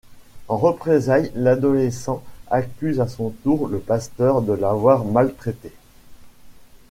En 0.47 0.57
représailles 0.57 1.31
l'adolescent 1.35 2.23
accuse 2.49 2.99
à 2.99 3.07
son 3.07 3.29
tour 3.43 3.67
le 3.67 3.77
pasteur 3.77 4.41
de 4.41 4.53
l'avoir 4.53 5.05
maltraité. 5.05 5.71